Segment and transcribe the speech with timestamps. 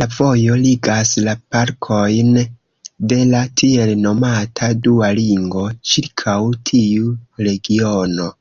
[0.00, 2.30] La vojo ligas la parkojn
[3.14, 6.40] de la tiel nomata "dua ringo" ĉirkaŭ
[6.74, 7.14] tiu
[7.50, 8.36] regiono.